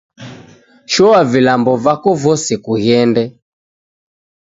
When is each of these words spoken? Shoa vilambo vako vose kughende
Shoa 0.93 1.19
vilambo 1.33 1.75
vako 1.85 2.13
vose 2.25 2.53
kughende 2.65 3.23